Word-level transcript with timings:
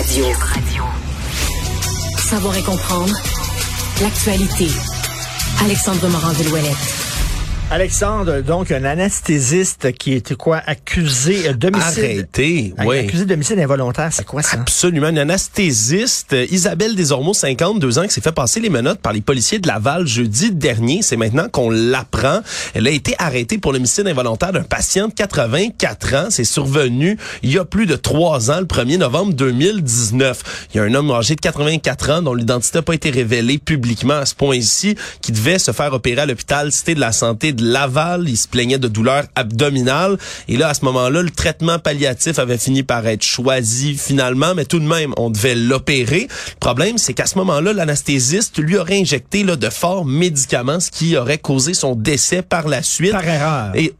Radio. 0.00 0.24
Savoir 2.16 2.56
et 2.56 2.62
comprendre 2.62 3.12
l'actualité. 4.00 4.68
Alexandre 5.62 6.08
Morand-Villouellette. 6.08 7.09
Alexandre, 7.72 8.40
donc 8.40 8.72
un 8.72 8.84
anesthésiste 8.84 9.92
qui 9.92 10.14
était 10.14 10.34
quoi 10.34 10.60
accusé 10.66 11.54
d'homicide. 11.54 12.04
Arrêté, 12.04 12.74
oui. 12.84 12.98
Accusé 12.98 13.26
d'homicide 13.26 13.60
involontaire, 13.60 14.08
c'est 14.12 14.26
quoi 14.26 14.42
ça? 14.42 14.58
Absolument, 14.58 15.10
une 15.10 15.18
anesthésiste, 15.18 16.34
Isabelle 16.50 16.96
Desormeaux, 16.96 17.32
52 17.32 18.00
ans, 18.00 18.02
qui 18.02 18.10
s'est 18.10 18.20
fait 18.20 18.32
passer 18.32 18.58
les 18.58 18.70
menottes 18.70 18.98
par 18.98 19.12
les 19.12 19.20
policiers 19.20 19.60
de 19.60 19.68
Laval 19.68 20.04
jeudi 20.04 20.50
dernier. 20.50 21.02
C'est 21.02 21.16
maintenant 21.16 21.48
qu'on 21.48 21.70
l'apprend. 21.70 22.40
Elle 22.74 22.88
a 22.88 22.90
été 22.90 23.14
arrêtée 23.20 23.58
pour 23.58 23.72
l'homicide 23.72 24.08
involontaire 24.08 24.50
d'un 24.50 24.64
patient 24.64 25.06
de 25.06 25.12
84 25.12 26.14
ans. 26.16 26.26
C'est 26.30 26.42
survenu 26.42 27.18
il 27.44 27.52
y 27.52 27.58
a 27.58 27.64
plus 27.64 27.86
de 27.86 27.94
trois 27.94 28.50
ans, 28.50 28.58
le 28.58 28.66
1er 28.66 28.98
novembre 28.98 29.32
2019. 29.34 30.66
Il 30.74 30.78
y 30.78 30.80
a 30.80 30.82
un 30.82 30.94
homme 30.94 31.12
âgé 31.12 31.36
de 31.36 31.40
84 31.40 32.10
ans 32.10 32.22
dont 32.22 32.34
l'identité 32.34 32.78
n'a 32.78 32.82
pas 32.82 32.94
été 32.94 33.10
révélée 33.10 33.58
publiquement 33.58 34.14
à 34.14 34.26
ce 34.26 34.34
point-ci, 34.34 34.96
qui 35.22 35.30
devait 35.30 35.60
se 35.60 35.70
faire 35.70 35.92
opérer 35.92 36.22
à 36.22 36.26
l'hôpital 36.26 36.72
Cité 36.72 36.96
de 36.96 37.00
la 37.00 37.12
Santé 37.12 37.52
de 37.52 37.59
Laval. 37.62 38.28
Il 38.28 38.36
se 38.36 38.48
plaignait 38.48 38.78
de 38.78 38.88
douleurs 38.88 39.24
abdominales. 39.34 40.18
Et 40.48 40.56
là, 40.56 40.68
à 40.68 40.74
ce 40.74 40.84
moment-là, 40.84 41.22
le 41.22 41.30
traitement 41.30 41.78
palliatif 41.78 42.38
avait 42.38 42.58
fini 42.58 42.82
par 42.82 43.06
être 43.06 43.22
choisi 43.22 43.94
finalement, 43.94 44.54
mais 44.54 44.64
tout 44.64 44.78
de 44.78 44.86
même, 44.86 45.12
on 45.16 45.30
devait 45.30 45.54
l'opérer. 45.54 46.28
Le 46.54 46.60
problème, 46.60 46.98
c'est 46.98 47.14
qu'à 47.14 47.26
ce 47.26 47.38
moment-là, 47.38 47.72
l'anesthésiste 47.72 48.58
lui 48.58 48.76
aurait 48.76 49.00
injecté 49.00 49.44
là, 49.44 49.56
de 49.56 49.70
forts 49.70 50.04
médicaments, 50.04 50.80
ce 50.80 50.90
qui 50.90 51.16
aurait 51.16 51.38
causé 51.38 51.74
son 51.74 51.94
décès 51.94 52.42
par 52.42 52.68
la 52.68 52.82
suite. 52.82 53.12
Par 53.12 53.26
erreur. 53.26 53.72
Et 53.74 53.94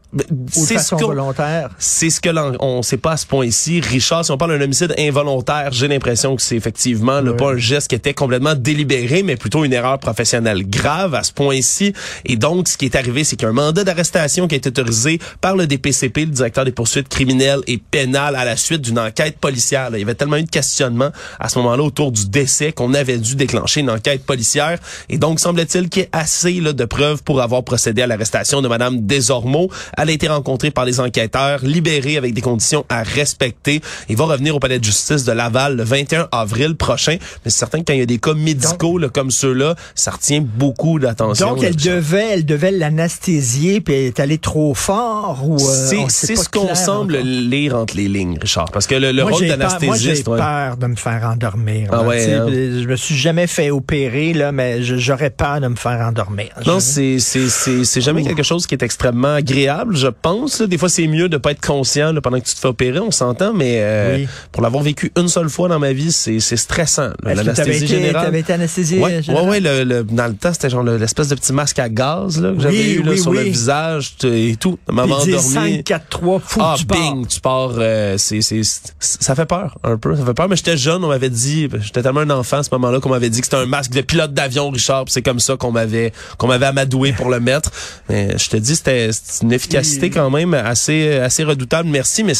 c'est 0.51 0.77
ce 0.77 0.95
que 0.95 1.05
volontaire. 1.05 1.69
C'est 1.79 2.09
ce 2.09 2.19
que 2.19 2.29
l'on 2.29 2.55
on 2.59 2.81
sait 2.81 2.97
pas 2.97 3.13
à 3.13 3.17
ce 3.17 3.25
point 3.25 3.45
ici. 3.45 3.79
Richard, 3.79 4.25
si 4.25 4.31
on 4.31 4.37
parle 4.37 4.57
d'un 4.57 4.63
homicide 4.63 4.93
involontaire, 4.97 5.71
j'ai 5.71 5.87
l'impression 5.87 6.35
que 6.35 6.41
c'est 6.41 6.55
effectivement 6.55 7.21
pas 7.37 7.53
un 7.53 7.57
geste 7.57 7.87
qui 7.87 7.95
était 7.95 8.13
complètement 8.13 8.55
délibéré, 8.55 9.23
mais 9.23 9.37
plutôt 9.37 9.63
une 9.63 9.73
erreur 9.73 9.99
professionnelle 9.99 10.69
grave 10.69 11.15
à 11.15 11.23
ce 11.23 11.31
point 11.31 11.55
ici. 11.55 11.93
Et 12.25 12.35
donc, 12.35 12.67
ce 12.67 12.77
qui 12.77 12.85
est 12.85 12.95
arrivé, 12.95 13.23
c'est 13.23 13.35
qu'un 13.35 13.50
mandat 13.51 13.83
d'arrestation 13.83 14.47
qui 14.47 14.55
a 14.55 14.57
été 14.57 14.69
autorisé 14.69 15.19
par 15.39 15.55
le 15.55 15.67
DPCP, 15.67 16.25
le 16.25 16.31
directeur 16.31 16.65
des 16.65 16.71
poursuites 16.71 17.09
criminelles 17.09 17.61
et 17.67 17.77
pénales, 17.77 18.35
à 18.35 18.45
la 18.45 18.55
suite 18.55 18.81
d'une 18.81 18.99
enquête 18.99 19.37
policière. 19.37 19.89
Il 19.93 19.99
y 19.99 20.03
avait 20.03 20.15
tellement 20.15 20.37
eu 20.37 20.43
de 20.43 20.49
questionnements 20.49 21.11
à 21.39 21.49
ce 21.49 21.57
moment-là 21.59 21.83
autour 21.83 22.11
du 22.11 22.27
décès 22.27 22.71
qu'on 22.71 22.93
avait 22.93 23.17
dû 23.17 23.35
déclencher 23.35 23.81
une 23.81 23.89
enquête 23.89 24.23
policière. 24.23 24.79
Et 25.09 25.17
donc, 25.17 25.39
semble-t-il 25.39 25.89
qu'il 25.89 26.03
y 26.03 26.05
ait 26.05 26.09
assez 26.11 26.53
là, 26.53 26.73
de 26.73 26.85
preuves 26.85 27.23
pour 27.23 27.41
avoir 27.41 27.63
procédé 27.63 28.01
à 28.01 28.07
l'arrestation 28.07 28.61
de 28.61 28.67
Madame 28.67 29.05
Desormeaux. 29.05 29.69
Elle 29.97 30.09
a 30.09 30.11
été 30.11 30.27
rencontrée 30.27 30.71
par 30.71 30.85
les 30.85 30.99
enquêteurs, 30.99 31.59
libérée 31.63 32.17
avec 32.17 32.33
des 32.33 32.41
conditions 32.41 32.85
à 32.89 33.03
respecter. 33.03 33.81
Il 34.09 34.17
va 34.17 34.25
revenir 34.25 34.55
au 34.55 34.59
palais 34.59 34.79
de 34.79 34.83
justice 34.83 35.23
de 35.23 35.31
Laval 35.31 35.75
le 35.75 35.83
21 35.83 36.27
avril 36.31 36.75
prochain. 36.75 37.17
Mais 37.43 37.51
c'est 37.51 37.59
certain 37.59 37.79
que 37.79 37.85
quand 37.85 37.93
il 37.93 37.99
y 37.99 38.03
a 38.03 38.05
des 38.05 38.19
cas 38.19 38.33
médicaux 38.33 38.97
là, 38.97 39.09
comme 39.09 39.31
ceux-là, 39.31 39.75
ça 39.95 40.11
retient 40.11 40.41
beaucoup 40.41 40.99
d'attention. 40.99 41.55
Donc, 41.55 41.63
elle 41.63 41.75
devait, 41.75 42.29
elle 42.31 42.45
devait 42.45 42.71
l'anesthésier 42.71 43.40
puis 43.83 43.93
elle 43.93 44.05
est 44.05 44.19
allée 44.19 44.37
trop 44.37 44.73
fort 44.73 45.41
ou 45.43 45.55
euh, 45.55 46.05
c'est 46.09 46.35
ce 46.35 46.49
qu'on 46.49 46.75
semble 46.75 47.17
lire 47.17 47.75
entre 47.75 47.95
les 47.95 48.07
lignes, 48.07 48.37
Richard, 48.39 48.71
parce 48.71 48.87
que 48.87 48.95
le, 48.95 49.11
le 49.11 49.23
rôle 49.23 49.47
d'anesthésiste. 49.47 50.27
Moi, 50.27 50.37
j'ai 50.37 50.43
peur 50.43 50.77
de 50.77 50.87
me 50.87 50.95
faire 50.95 51.23
endormir. 51.25 51.89
Ah 51.91 52.03
ouais, 52.03 52.33
hein? 52.33 52.45
Je 52.49 52.87
me 52.87 52.95
suis 52.95 53.15
jamais 53.15 53.47
fait 53.47 53.71
opérer 53.71 54.33
là, 54.33 54.51
mais 54.51 54.81
j'aurais 54.83 55.29
peur 55.29 55.59
de 55.61 55.67
me 55.67 55.75
faire 55.75 55.99
endormir. 56.01 56.49
Non, 56.65 56.79
c'est 56.79 57.19
c'est 57.19 57.49
c'est 57.49 58.01
jamais 58.01 58.23
quelque 58.23 58.43
chose 58.43 58.67
qui 58.67 58.75
est 58.75 58.83
extrêmement 58.83 59.35
agréable, 59.35 59.95
je 59.95 60.07
pense. 60.07 60.61
Des 60.61 60.77
fois, 60.77 60.89
c'est 60.89 61.07
mieux 61.07 61.29
de 61.29 61.37
pas 61.37 61.51
être 61.51 61.65
conscient 61.65 62.13
pendant 62.21 62.39
que 62.39 62.45
tu 62.45 62.55
te 62.55 62.59
fais 62.59 62.67
opérer, 62.67 62.99
on 62.99 63.11
s'entend, 63.11 63.53
mais 63.53 63.77
euh, 63.79 64.25
pour 64.51 64.61
l'avoir 64.63 64.83
vécu 64.83 65.11
une 65.17 65.27
seule 65.27 65.49
fois 65.49 65.67
dans 65.67 65.79
ma 65.79 65.93
vie, 65.93 66.11
c'est 66.11 66.39
stressant. 66.39 67.11
L'anesthésie 67.23 67.87
générale. 67.87 68.25
T'avais 68.25 68.39
été 68.41 68.53
anesthésié 68.53 68.99
ouais, 68.99 69.21
ouais, 69.27 69.47
ouais, 69.47 69.59
le, 69.59 70.03
dans 70.03 70.27
le 70.27 70.33
temps, 70.33 70.53
c'était 70.53 70.69
genre 70.69 70.83
l'espèce 70.83 71.29
de 71.29 71.35
petit 71.35 71.53
masque 71.53 71.79
à 71.79 71.89
gaz 71.89 72.41
là, 72.41 72.51
que 72.53 72.59
j'avais 72.59 72.93
eu 72.93 73.03
là, 73.03 73.15
sur 73.21 73.33
le 73.33 73.41
visage 73.41 74.15
et 74.23 74.55
tout. 74.59 74.77
Maman 74.89 75.15
endormi. 75.15 75.39
5, 75.39 75.83
4, 75.83 76.09
3, 76.09 76.39
fou, 76.39 76.59
ah, 76.61 76.75
tu 76.77 76.85
bing, 76.85 77.21
pars. 77.21 77.27
tu 77.27 77.41
pars. 77.41 77.71
Euh, 77.77 78.17
c'est, 78.17 78.41
c'est, 78.41 78.61
ça 78.99 79.35
fait 79.35 79.45
peur 79.45 79.77
un 79.83 79.97
peu. 79.97 80.15
Ça 80.15 80.25
fait 80.25 80.33
peur, 80.33 80.49
mais 80.49 80.55
j'étais 80.55 80.77
jeune, 80.77 81.03
on 81.03 81.07
m'avait 81.07 81.29
dit, 81.29 81.67
j'étais 81.79 82.01
tellement 82.01 82.21
un 82.21 82.29
enfant 82.29 82.57
à 82.57 82.63
ce 82.63 82.69
moment-là 82.73 82.99
qu'on 82.99 83.09
m'avait 83.09 83.29
dit 83.29 83.41
que 83.41 83.47
c'était 83.47 83.57
un 83.57 83.65
masque 83.65 83.91
de 83.91 84.01
pilote 84.01 84.33
d'avion, 84.33 84.69
Richard. 84.69 85.05
C'est 85.07 85.21
comme 85.21 85.39
ça 85.39 85.57
qu'on 85.57 85.71
m'avait 85.71 86.11
qu'on 86.37 86.47
m'avait 86.47 86.65
amadoué 86.65 87.13
pour 87.13 87.29
le 87.29 87.39
mettre. 87.39 87.71
Mais 88.09 88.37
je 88.37 88.49
te 88.49 88.57
dis, 88.57 88.75
c'était 88.75 89.09
une 89.41 89.53
efficacité 89.53 90.09
quand 90.09 90.29
même 90.29 90.53
assez 90.53 91.17
assez 91.17 91.43
redoutable. 91.43 91.89
Merci, 91.89 92.23
mais 92.23 92.33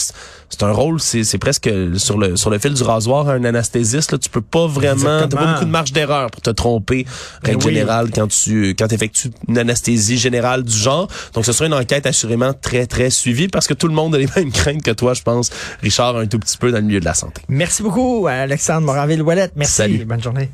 c'est 0.51 0.63
un 0.63 0.71
rôle, 0.71 0.99
c'est, 0.99 1.23
c'est 1.23 1.37
presque 1.37 1.69
sur 1.95 2.17
le 2.17 2.35
sur 2.35 2.49
le 2.49 2.59
fil 2.59 2.73
du 2.73 2.83
rasoir 2.83 3.29
un 3.29 3.43
anesthésiste. 3.45 4.11
Là, 4.11 4.17
tu 4.17 4.29
peux 4.29 4.41
pas 4.41 4.67
vraiment, 4.67 5.27
t'as 5.27 5.37
pas 5.37 5.53
beaucoup 5.53 5.65
de 5.65 5.69
marge 5.69 5.93
d'erreur 5.93 6.29
pour 6.29 6.41
te 6.41 6.49
tromper, 6.49 7.05
règle 7.41 7.65
oui. 7.65 7.73
générale, 7.73 8.09
quand 8.13 8.27
tu 8.27 8.75
quand 8.77 8.91
effectues 8.91 9.31
une 9.47 9.57
anesthésie 9.57 10.17
générale 10.17 10.63
du 10.71 10.77
genre. 10.77 11.07
Donc, 11.33 11.45
ce 11.45 11.51
sera 11.51 11.67
une 11.67 11.73
enquête 11.73 12.05
assurément 12.05 12.53
très 12.53 12.87
très 12.87 13.09
suivie 13.09 13.47
parce 13.47 13.67
que 13.67 13.73
tout 13.73 13.87
le 13.87 13.93
monde 13.93 14.15
a 14.15 14.17
les 14.17 14.27
mêmes 14.35 14.51
craintes 14.51 14.83
que 14.83 14.91
toi, 14.91 15.13
je 15.13 15.21
pense, 15.21 15.49
Richard, 15.81 16.17
un 16.17 16.27
tout 16.27 16.39
petit 16.39 16.57
peu 16.57 16.71
dans 16.71 16.77
le 16.77 16.83
milieu 16.83 16.99
de 16.99 17.05
la 17.05 17.13
santé. 17.13 17.41
Merci 17.49 17.83
beaucoup, 17.83 18.27
Alexandre 18.27 18.87
Moranville-Ouellette. 18.87 19.53
Merci. 19.55 19.73
Salut. 19.73 20.05
Bonne 20.05 20.23
journée. 20.23 20.49